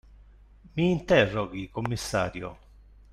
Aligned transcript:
Mi 0.77 0.89
interroghi, 0.89 1.69
commissario! 1.69 2.57